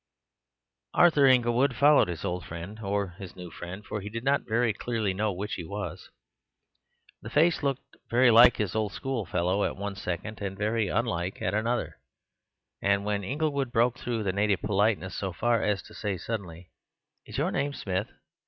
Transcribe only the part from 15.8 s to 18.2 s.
to say suddenly, "Is your name Smith?"